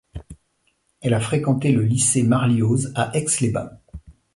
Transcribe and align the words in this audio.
Elle 1.01 1.13
a 1.13 1.19
fréquenté 1.19 1.71
le 1.71 1.83
Lycée 1.83 2.23
Marlioz 2.23 2.91
à 2.95 3.15
Aix-les-Bains. 3.15 3.77